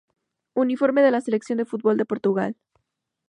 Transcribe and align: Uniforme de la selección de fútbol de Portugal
Uniforme 0.55 1.03
de 1.03 1.11
la 1.11 1.21
selección 1.21 1.59
de 1.59 1.65
fútbol 1.65 1.95
de 1.95 2.05
Portugal 2.05 2.55